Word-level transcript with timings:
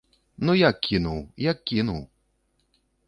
Ну 0.47 0.53
як 0.61 0.79
кінуў, 0.87 1.19
як 1.51 1.63
кінуў. 1.73 2.01